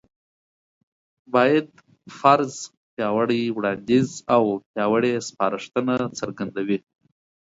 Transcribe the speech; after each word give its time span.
بايد: 1.33 1.67
فرض، 2.19 2.51
پياوړی 2.93 3.41
وړانديځ 3.57 4.09
او 4.35 4.43
پياوړې 4.71 5.13
سپارښتنه 5.27 5.95
څرګندوي 6.19 6.77